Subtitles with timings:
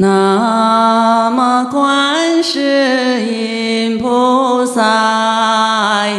[0.00, 4.80] 南无观世音菩萨，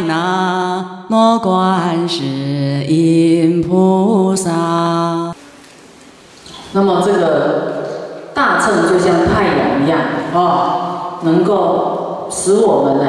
[0.06, 5.32] 南无观世音菩萨。
[6.72, 9.98] 那么这个大乘就像太阳一样
[10.34, 13.06] 啊，能够使我们呢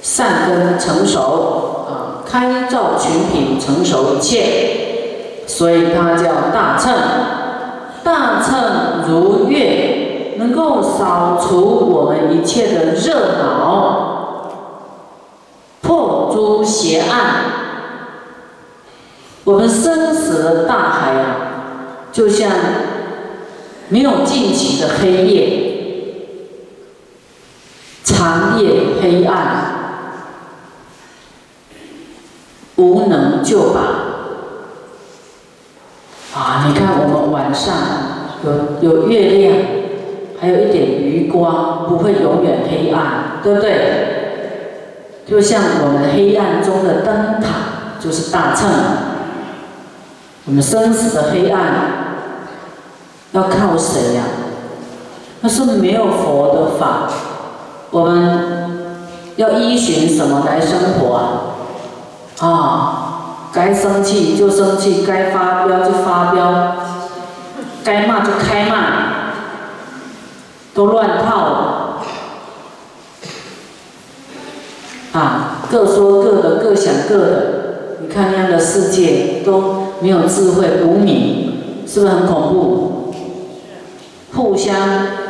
[0.00, 6.94] 善根成熟啊，开照群品，成熟一切，所以它叫大乘。
[8.06, 14.52] 大乘如月，能够扫除我们一切的热闹，
[15.82, 17.46] 破诸邪暗。
[19.42, 21.36] 我们生死的大海啊，
[22.12, 22.48] 就像
[23.88, 25.72] 没有尽起的黑夜，
[28.04, 28.70] 长夜
[29.02, 29.74] 黑暗，
[32.76, 34.05] 无能救拔。
[36.66, 37.74] 你看我们晚上
[38.44, 39.56] 有有月亮，
[40.40, 43.70] 还有一点余光，不会永远黑暗，对不对？
[45.26, 48.68] 就像我们黑暗中的灯塔，就是大乘。
[50.46, 51.60] 我们生死的黑暗，
[53.32, 54.22] 要靠谁呀？
[55.40, 57.08] 那是没有佛的法，
[57.90, 59.00] 我们
[59.36, 62.48] 要依循什么来生活啊？
[62.48, 63.05] 啊！
[63.56, 66.76] 该生气就生气，该发飙就发飙，
[67.82, 68.74] 该骂就开骂，
[70.74, 72.02] 都乱套了
[75.14, 75.62] 啊！
[75.70, 77.52] 各说各的，各想各的。
[78.02, 83.14] 你看那样的世界都没有智慧，无明，是不是很恐怖？
[84.34, 84.76] 互相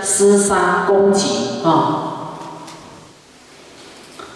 [0.02, 2.02] 厮杀攻击啊！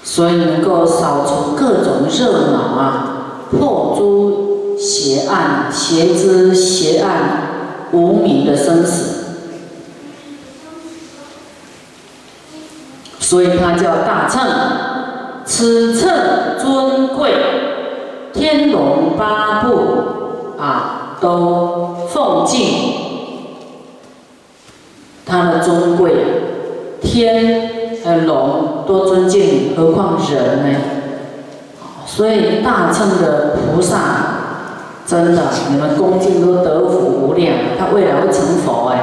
[0.04, 3.09] 所以能够扫除各种热闹啊！
[3.50, 9.24] 破诸邪暗，邪之邪暗，无名的生死，
[13.18, 14.40] 所以它叫大乘。
[15.44, 16.10] 此乘
[16.60, 17.34] 尊贵，
[18.32, 19.78] 天龙八部
[20.56, 22.68] 啊都奉敬
[25.26, 26.12] 它的尊贵，
[27.02, 30.78] 天和龙都尊敬，何况人呢？
[32.12, 33.96] 所以大乘的菩萨，
[35.06, 38.98] 真的，你们恭敬都得福无量，他未来会成佛哎。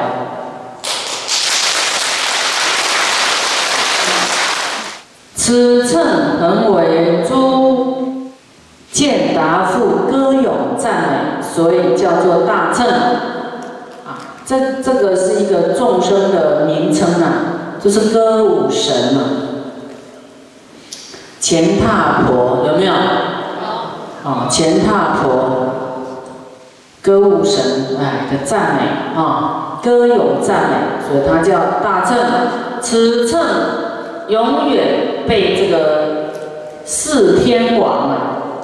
[5.35, 8.23] 此乘能为诸
[8.91, 10.93] 见达父歌咏赞
[11.39, 12.85] 美，所以叫做大乘。
[14.05, 19.21] 啊，这这个是一个众生的名称啊，就是歌舞神嘛。
[21.47, 22.91] 前踏婆有没有？
[22.91, 25.29] 啊，前踏婆，
[27.01, 32.17] 歌舞神哎的赞美啊，歌咏赞美，所以它叫大乘。
[32.81, 33.39] 此乘
[34.27, 36.33] 永远被这个
[36.83, 38.17] 四天王啊，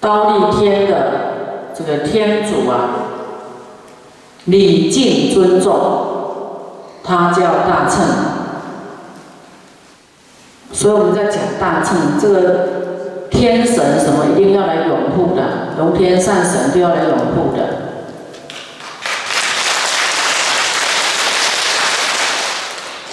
[0.00, 0.96] 刀立天的
[1.74, 3.17] 这个天主啊。
[4.48, 5.74] 礼敬尊重，
[7.04, 8.04] 他叫大乘。
[10.72, 12.68] 所以我们在讲大乘，这个
[13.30, 15.42] 天神什么一定要来拥护的，
[15.78, 17.88] 龙天善神都要来拥护的。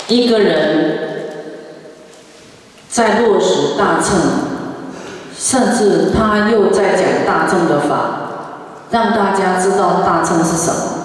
[0.08, 1.00] 一个人
[2.88, 4.16] 在落实大乘，
[5.38, 8.30] 甚至他又在讲大乘的法，
[8.92, 11.05] 让大家知道大乘是什么。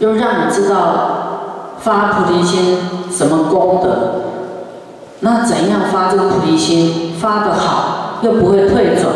[0.00, 2.78] 又让你知道发菩提心
[3.10, 4.22] 什么功德，
[5.20, 7.14] 那怎样发这个菩提心？
[7.20, 9.12] 发得好，又不会退转，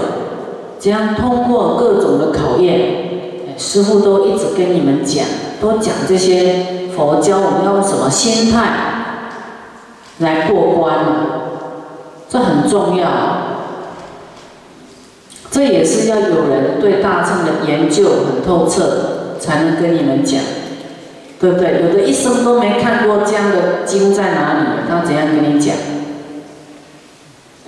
[0.78, 5.24] 这样通过各种的考验，师父都一直跟你们讲，
[5.58, 8.62] 都讲这些佛教我们要用什么心态
[10.18, 10.98] 来过关
[12.28, 13.08] 这很重要，
[15.50, 20.38] 这也是要有人对大乘的研究很透彻，才能跟你们讲。
[21.44, 21.82] 对不对？
[21.82, 25.76] 有的一生都没看过这样的经在哪里，他怎样跟你讲？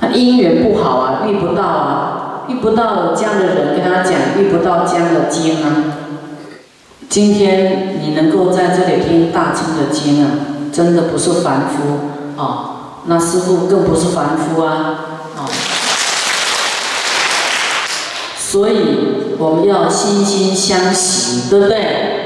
[0.00, 5.84] 他姻缘不好啊，遇不到啊，遇不到这样的人跟他讲，遇不到这样的经啊。
[7.11, 10.31] 今天你能够在这里听大乘的经啊，
[10.72, 14.72] 真的不是凡夫啊，那师傅更不是凡夫啊，
[15.37, 15.44] 啊。
[18.38, 22.22] 所以我们要心心相惜，对不对？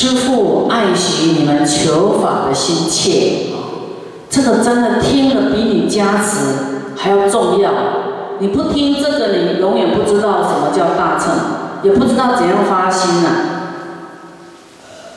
[0.00, 3.48] 师父爱惜你们求法的心切，
[4.30, 7.72] 这个真的听了比你加持还要重要。
[8.38, 11.34] 你不听这个，你永远不知道什么叫大乘，
[11.82, 13.28] 也不知道怎样发心呐。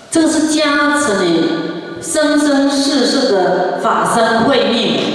[0.10, 1.48] 这个是加持你
[2.02, 5.12] 生生世世的法身慧命。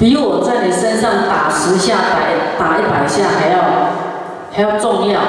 [0.00, 1.96] 比我在你身上打十下、
[2.58, 3.58] 打打一百下还要
[4.50, 5.20] 还要重要。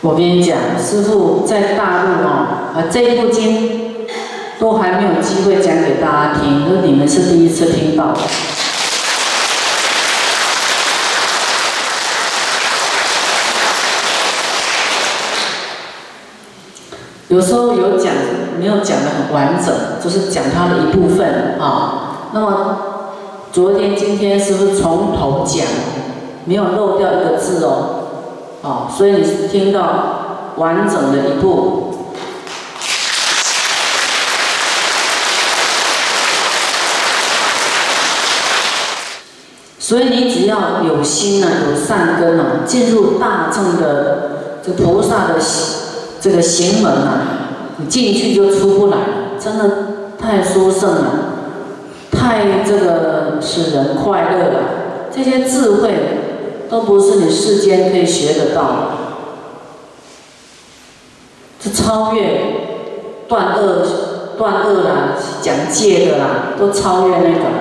[0.00, 4.06] 我跟你讲，师傅在大陆啊，啊这一部经
[4.60, 8.14] 都还没有机会讲给大家听，那你们是第一次听到。
[17.32, 18.12] 有时候有讲
[18.60, 19.74] 没有讲的很完整，
[20.04, 22.28] 就是讲它的一部分啊。
[22.34, 22.76] 那么
[23.50, 25.66] 昨天、今天是不是从头讲，
[26.44, 28.00] 没有漏掉一个字哦？
[28.60, 31.94] 哦，所以你是听到完整的一部。
[39.78, 45.81] 所以你只要有心呢，有善根呢，进入大众的这菩萨的心。
[46.22, 47.26] 这个行门啊，
[47.78, 48.96] 你进去就出不来，
[49.40, 49.70] 真的
[50.16, 51.12] 太殊胜了，
[52.12, 54.60] 太这个使人快乐了。
[55.10, 55.90] 这些智慧
[56.70, 58.86] 都不是你世间可以学得到的，
[61.58, 63.84] 这超越断恶
[64.38, 67.58] 断恶啦，讲戒的啦，都超越那个了。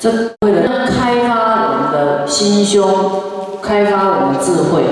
[0.00, 0.10] 这
[0.40, 2.84] 为了开发我们的心胸，
[3.62, 4.82] 开发我们的智慧。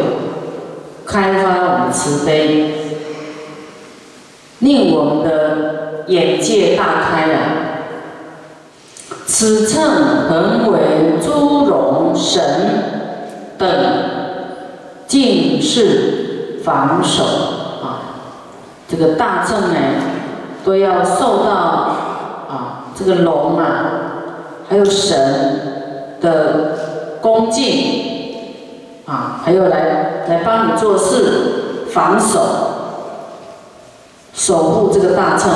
[1.11, 2.73] 开发我们慈悲，
[4.61, 7.41] 令我们的眼界大开啊！
[9.27, 9.83] 此称
[10.29, 12.43] 恒为诸龙神
[13.59, 13.69] 等
[15.09, 17.25] 尽是防守
[17.83, 18.23] 啊！
[18.87, 19.77] 这个大乘呢，
[20.65, 23.67] 都要受到啊这个龙啊，
[24.69, 28.10] 还有神的恭敬。
[29.11, 32.39] 啊，还有来来帮你做事，防守、
[34.33, 35.51] 守护这个大乘，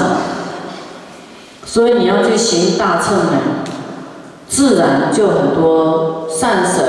[1.65, 3.39] 所以你要去行大乘呢，
[4.49, 6.85] 自然就很多善神、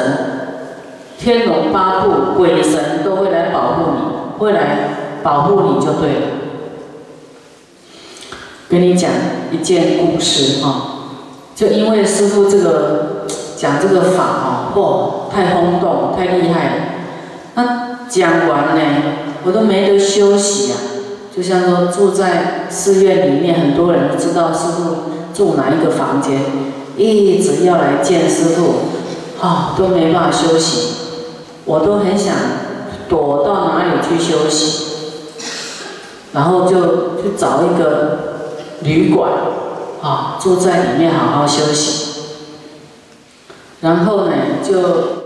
[1.19, 6.27] 天龙八部、鬼神都会来保护你，会来保护你就对了。
[8.67, 9.12] 跟你讲
[9.51, 11.13] 一件故事啊，
[11.56, 15.30] 就因为师傅这个讲这个法啊，哦！
[15.31, 16.72] 太轰动，太厉害了。
[17.56, 18.81] 那讲完呢，
[19.44, 20.75] 我都没得休息呀。
[21.36, 24.95] 就像说住在寺院里面，很多人都知道师傅
[25.33, 26.39] 住哪一个房间，
[26.95, 30.95] 一直要来见师傅，啊，都没办法休息。
[31.66, 32.33] 我都很想
[33.10, 34.83] 躲到哪里去休息，
[36.31, 38.19] 然后就去找一个
[38.81, 39.31] 旅馆，
[40.01, 42.14] 啊，住在里面好好休息。
[43.86, 44.34] 然后呢，
[44.68, 45.26] 就。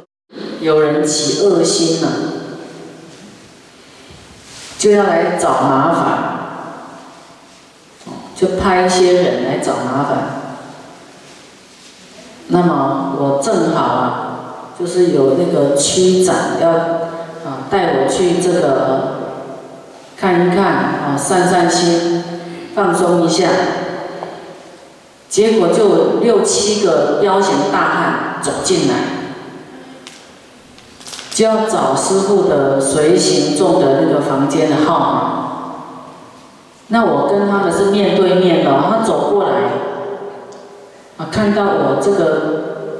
[0.61, 2.07] 有人起恶心了，
[4.77, 6.03] 就要来找麻烦，
[8.35, 10.17] 就派一些人来找麻烦。
[12.49, 14.35] 那么我正好啊，
[14.77, 19.15] 就是有那个区长要啊带我去这个
[20.17, 22.21] 看一看啊，散散心，
[22.75, 23.47] 放松一下。
[25.29, 28.95] 结果就六七个彪形大汉走进来。
[31.31, 35.35] 就要找师傅的随行众的那个房间的号码。
[36.87, 39.49] 那我跟他们是面对面的，他走过来，
[41.17, 42.97] 啊，看到我这个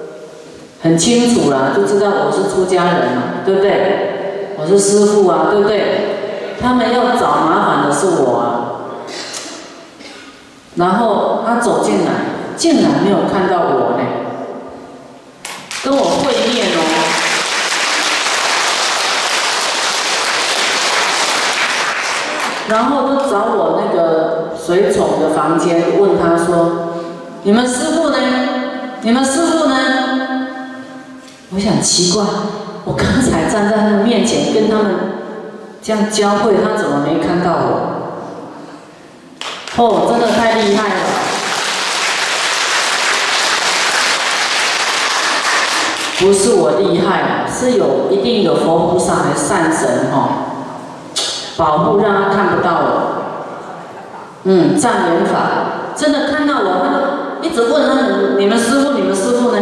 [0.81, 4.55] 很清楚了，就知道我是出家人嘛，对不对？
[4.57, 6.55] 我是师傅啊，对不对？
[6.61, 8.45] 他们要找麻烦的是我啊。
[10.75, 12.11] 然后他走进来，
[12.55, 14.03] 竟然没有看到我呢，
[15.83, 16.79] 跟我会面哦。
[22.67, 26.93] 然后都找我那个随从的房间，问他说
[27.41, 28.17] ：“你们师傅呢？
[29.01, 29.75] 你们师傅呢？”
[31.51, 32.23] 我想奇怪，
[32.85, 34.85] 我刚才站在他们面前跟他们
[35.81, 37.95] 这样交汇，他怎么没看到我？
[39.77, 41.08] 哦，真的太厉害了！
[46.19, 50.29] 不是我厉害，是有一定有佛菩萨的善神哈。
[51.57, 53.01] 保护让他看不到我。
[54.43, 59.59] 嗯，障眼法，真的看到我，那一直问那你们师傅，你们师傅呢？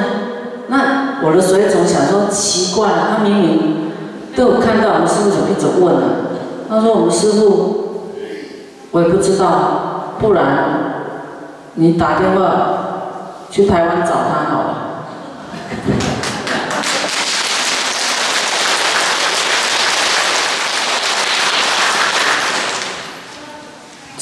[0.68, 3.92] 那我的随从想说奇怪了，他明明
[4.36, 6.08] 都有看到我师傅，怎么一直问呢？
[6.70, 8.04] 他说我们师傅，
[8.92, 10.44] 我也不知道，不然
[11.76, 12.42] 你打电话
[13.50, 14.87] 去台湾找他好了。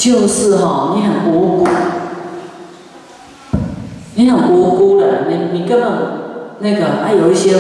[0.06, 1.68] 就是哈，你很无辜，
[4.14, 5.92] 你很无辜的，你你根本
[6.60, 7.58] 那个还有一些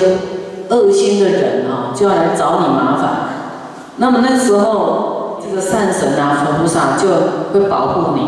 [0.69, 3.09] 恶心的人啊，就要来找你麻烦。
[3.97, 7.07] 那么那时候，这个善神啊，佛菩萨就
[7.51, 8.21] 会保护你，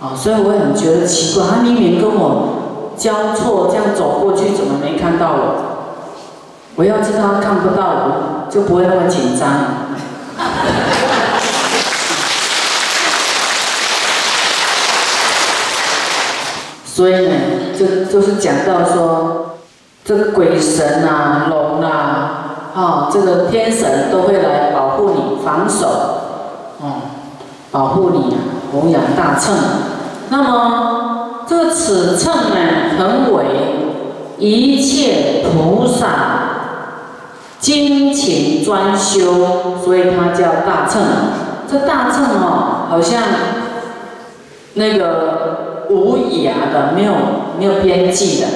[0.00, 5.54] 啊，所以我很觉得奇怪，他明明跟我交错这样走过去，怎么没看到我？
[6.76, 9.50] 我要知道他看不到我，就不会那么紧张。
[16.98, 17.34] 所以呢，
[17.78, 19.54] 就就是讲到说，
[20.04, 25.86] 这个鬼神啊、龙啊、啊这个天神都会来保护你、防守，
[26.80, 27.02] 哦，
[27.70, 28.36] 保护你
[28.72, 29.54] 弘扬大乘。
[30.30, 33.44] 那么这个此乘呢，成为
[34.38, 36.08] 一切菩萨
[37.60, 41.00] 精勤专修，所以它叫大乘。
[41.70, 43.22] 这大乘哦，好像
[44.74, 45.67] 那个。
[45.88, 47.14] 无涯的，没有
[47.58, 48.46] 没有边际的，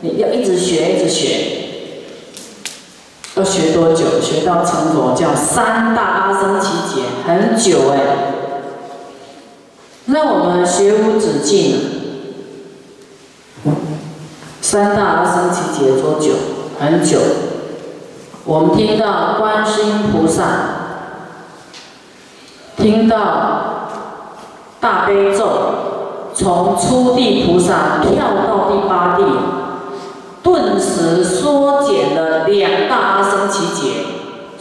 [0.00, 1.58] 你要一直学，一直学，
[3.36, 4.20] 要学多久？
[4.20, 7.98] 学到成佛叫三大阿僧祇劫，很久哎。
[10.06, 11.80] 那我们学无止境，
[14.60, 16.32] 三大阿僧祇劫多久？
[16.78, 17.18] 很久。
[18.44, 20.44] 我们听到观世音菩萨，
[22.76, 23.88] 听到
[24.78, 25.95] 大悲咒。
[26.38, 29.24] 从初地菩萨跳到第八地，
[30.42, 34.04] 顿时缩减了两大阿僧祇劫。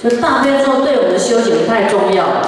[0.01, 2.47] 所以大悲咒对我们的修行太重要了。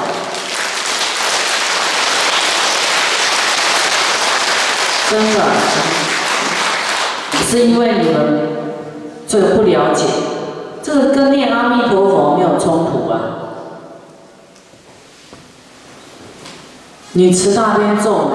[5.10, 5.42] 真的，
[7.50, 8.50] 是因为你们
[9.28, 10.06] 这个不了解，
[10.82, 13.20] 这个跟念阿弥陀佛没有冲突啊。
[17.12, 18.32] 你持大悲咒。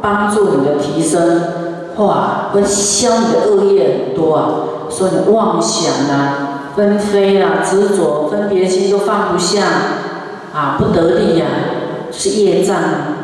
[0.00, 1.42] 帮助你的提升，
[1.96, 4.44] 哇，会消你的恶业很多啊！
[4.90, 9.62] 说你妄想啊、纷飞啊、执着、分别心都放不下，
[10.54, 11.46] 啊，不得力呀，
[12.12, 13.14] 是业障啊。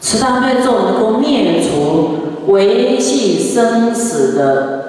[0.00, 4.84] 持大悲咒能够灭除维系生死的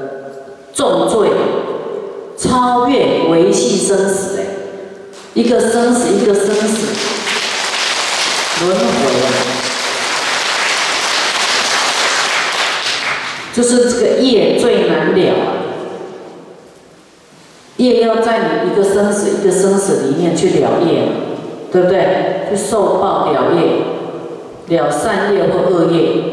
[0.73, 1.29] 重罪，
[2.37, 4.43] 超越维系生死的，
[5.33, 6.87] 一个生死一个生死
[8.65, 9.12] 轮回
[13.53, 15.35] 就是这个业最难了，
[17.77, 21.07] 业要在你一个生死一个生死里面去了业，
[21.71, 22.47] 对不对？
[22.49, 26.23] 去受报了业，了善业或恶业。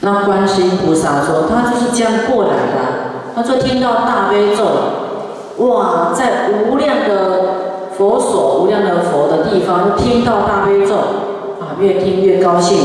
[0.00, 3.34] 那观世音菩萨说，他就是这样过来的。
[3.34, 4.64] 他说听到大悲咒，
[5.66, 10.94] 哇，在无量的佛所、无量的佛的地方，听到大悲咒。
[11.80, 12.76] 越听越高兴，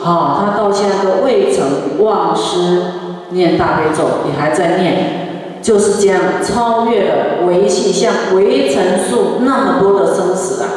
[0.00, 2.82] 好，他到现在都未曾忘失
[3.30, 10.68] 念大悲咒，也还在念，就是这样超越了维系像维尘数那么多的生死啊，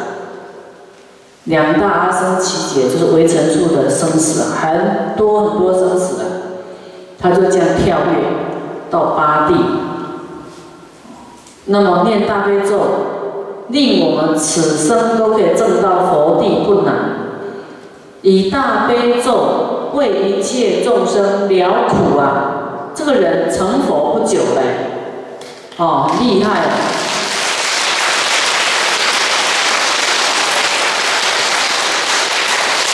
[1.45, 6.27] 两大阿僧祇劫就是维尘数的生死啊，很多很多生死啊，
[7.19, 8.24] 他就这样跳跃
[8.89, 9.55] 到八地，
[11.65, 12.79] 那么念大悲咒，
[13.69, 17.25] 令我们此生都可以证到佛地不难。
[18.25, 22.89] 以大悲咒为一切众生了苦啊！
[22.96, 24.63] 这个人成佛不久嘞，
[25.77, 26.72] 哦，厉害了！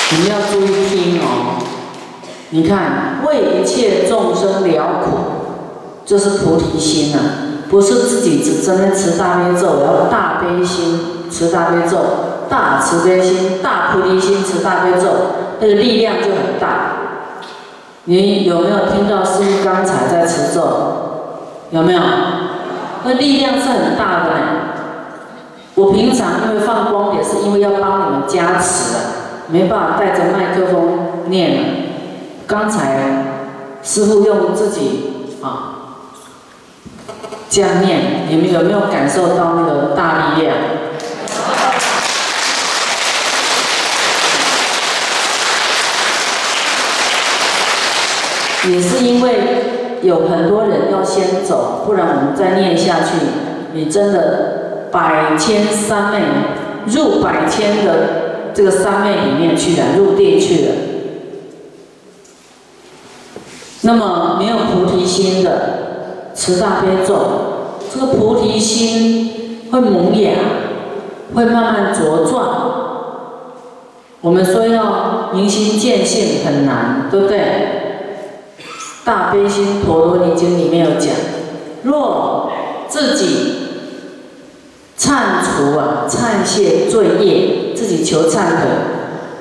[0.10, 1.64] 你要注意听哦。
[2.50, 5.18] 你看，为一切众生了苦，
[6.06, 7.20] 这是菩提心呐，
[7.70, 11.00] 不是自己只真的持大悲咒，要大悲心
[11.32, 11.98] 持大悲咒。
[12.52, 15.08] 大慈悲心、大菩提心，持大悲咒，
[15.62, 16.98] 那个力量就很大。
[18.04, 20.60] 你有没有听到师父刚才在持咒？
[21.70, 22.02] 有没有？
[23.06, 24.32] 那力量是很大的。
[25.76, 29.00] 我平常因为放光也是因为要帮你们加持的，
[29.48, 31.58] 没办法带着麦克风念。
[32.46, 33.48] 刚才
[33.82, 35.96] 师父用自己啊
[37.50, 40.58] 这样念，你们有没有感受到那个大力量？
[48.70, 49.34] 也是因为
[50.04, 53.16] 有很多人要先走，不然我们再念下去，
[53.74, 56.20] 你真的百千三昧
[56.86, 60.72] 入百千的这个三昧里面去了，入定去了。
[63.82, 67.16] 那么没有菩提心的，持大悲咒，
[67.92, 70.34] 这个菩提心会萌芽，
[71.34, 72.70] 会慢慢茁壮。
[74.22, 77.40] 我们说要明心见性很难，对不对？
[79.04, 81.10] 大悲心陀罗尼经里面有讲，
[81.84, 82.52] 若
[82.88, 83.56] 自己
[84.98, 88.68] 忏除啊、忏谢罪业，自己求忏悔，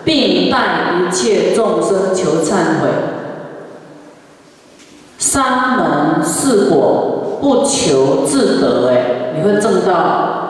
[0.03, 2.89] 并带一切众生求忏悔，
[5.19, 9.93] 三门四果不求自得，哎，你会证到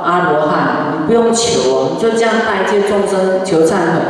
[0.05, 4.00] 阿罗汉，你不用求哦，你就这样带一切众生求忏悔。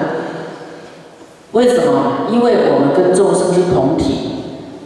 [1.52, 2.28] 为什么？
[2.30, 4.39] 因为我们跟众生是同体。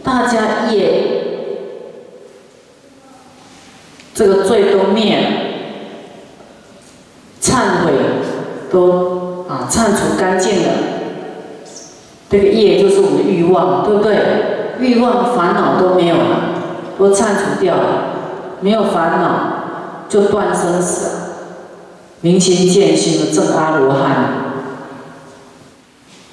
[0.05, 1.03] 大家业
[4.13, 5.27] 这个罪都灭了，
[7.41, 7.91] 忏悔
[8.71, 10.69] 都啊忏除干净了。
[12.29, 14.19] 这个业就是我们的欲望，对不对？
[14.79, 16.53] 欲望烦恼都没有了，
[16.99, 18.03] 都忏除掉了，
[18.61, 21.09] 没有烦恼就断生死，
[22.21, 24.45] 明心见性的正阿罗汉。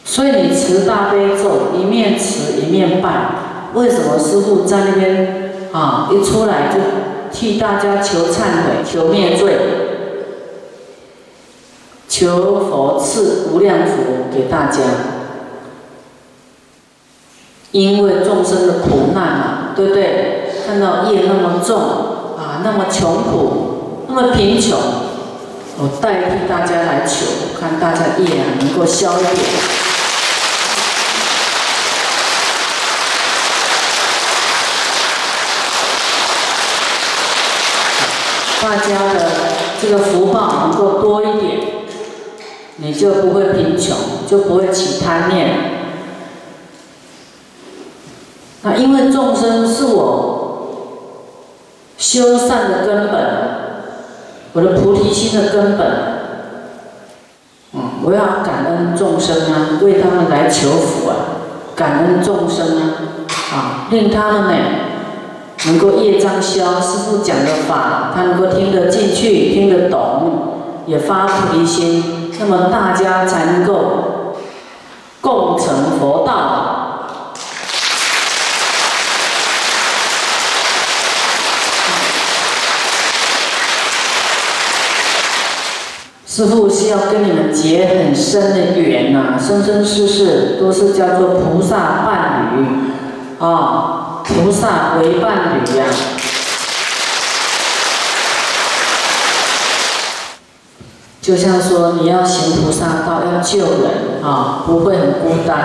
[0.04, 3.41] 所以你持大悲咒，一面持一面拜。
[3.74, 6.08] 为什么师傅在那边啊？
[6.12, 6.78] 一出来就
[7.32, 9.56] 替大家求忏悔、求灭罪、
[12.08, 14.80] 求佛赐无量福给大家。
[17.70, 20.52] 因为众生的苦难嘛，对不对？
[20.66, 21.78] 看到业那么重
[22.36, 24.78] 啊，那么穷苦，那么贫穷，
[25.78, 27.24] 我代替大家来求，
[27.58, 29.91] 看大家业啊能够消一点。
[38.62, 39.20] 大家的
[39.80, 41.58] 这个福报能够多一点，
[42.76, 43.96] 你就不会贫穷，
[44.28, 45.48] 就不会起贪念。
[48.62, 51.08] 那因为众生是我
[51.98, 53.20] 修善的根本，
[54.52, 55.88] 我的菩提心的根本。
[57.72, 61.16] 嗯，我要感恩众生啊，为他们来求福啊，
[61.74, 62.82] 感恩众生啊，
[63.52, 64.54] 啊，令他们呢。
[65.64, 70.54] 能够业障消，师父讲的法，他能够听得进去，听得懂，
[70.86, 74.34] 也发菩提心，那么大家才能够
[75.20, 76.68] 共成佛道。
[86.26, 92.66] 师父是要跟你们结很深的缘呐，生生世世都是叫做菩萨伴侣，
[93.38, 94.01] 啊。
[94.24, 95.84] 菩萨为伴侣呀，
[101.20, 105.56] 就像说你要行菩萨道，要救人啊，不会很孤单。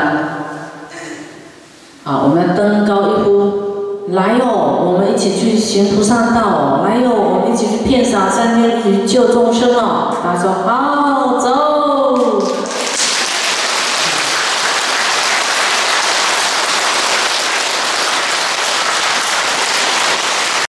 [2.04, 10.16] 啊，我们登高一呼，来哦，我们一起去行菩萨道哦，来哟，我们一起去遍洒三千，去救众生哦。
[10.24, 11.07] 他说好。